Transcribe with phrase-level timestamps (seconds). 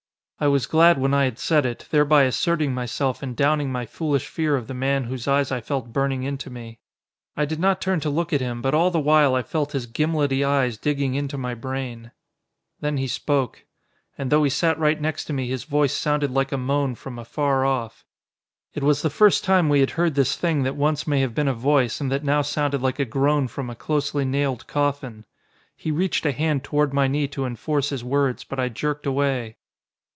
[0.43, 4.25] I was glad when I had said it, thereby asserting myself and downing my foolish
[4.27, 6.79] fear of the man whose eyes I felt burning into me.
[7.37, 9.85] I did not turn to look at him but all the while I felt his
[9.85, 12.09] gimlety eyes digging into my brain.
[12.79, 13.65] Then he spoke.
[14.17, 17.19] And though he sat right next to me his voice sounded like a moan from
[17.19, 18.03] afar off.
[18.73, 21.49] It was the first time we had heard this thing that once may have been
[21.49, 25.23] a voice and that now sounded like a groan from a closely nailed coffin.
[25.75, 29.57] He reached a hand toward my knee to enforce his words, but I jerked away.